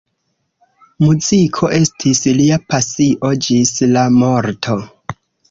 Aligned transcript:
Muziko 1.03 1.69
estis 1.79 2.23
lia 2.39 2.59
pasio 2.73 3.33
ĝis 3.49 3.75
la 3.93 4.09
morto. 4.19 4.81